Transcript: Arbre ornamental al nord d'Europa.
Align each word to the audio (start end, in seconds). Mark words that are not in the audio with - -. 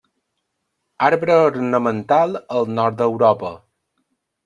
Arbre 1.09 1.35
ornamental 1.51 2.35
al 2.59 2.69
nord 2.81 3.01
d'Europa. 3.03 3.57